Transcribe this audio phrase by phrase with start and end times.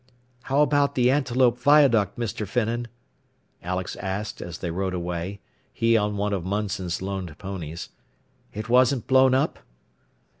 [0.45, 2.47] "How about the Antelope viaduct, Mr.
[2.47, 2.87] Finnan?"
[3.61, 7.89] Alex asked as they rode away, he on one of Munson's loaned ponies.
[8.51, 9.59] "It wasn't blown up?"